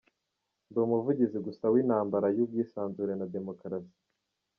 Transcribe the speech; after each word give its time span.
"Ndi 0.67 0.77
umuvugizi 0.85 1.37
gusa 1.47 1.65
w'intambara 1.73 2.27
y'ubwisanzure 2.35 3.13
na 3.17 3.25
demokarasi". 3.35 3.99